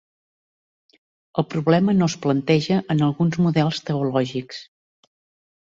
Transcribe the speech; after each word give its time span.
El 1.41 1.45
problema 1.51 1.95
no 1.99 2.07
es 2.13 2.17
planteja 2.25 2.81
en 2.95 3.07
alguns 3.11 3.39
models 3.49 3.87
teològics. 3.91 4.65